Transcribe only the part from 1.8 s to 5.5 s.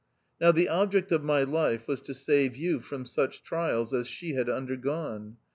was to save you from such trials as she had undergone.